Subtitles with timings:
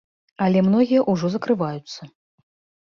[0.45, 2.01] Але многія ўжо закрываюцца.